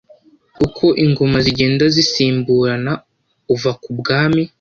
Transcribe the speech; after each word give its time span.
uko 0.65 0.85
ingoma 1.05 1.37
zigenda 1.45 1.85
zisimburana, 1.95 2.93
uva 3.53 3.71
ku 3.81 3.89
bwami 3.99 4.43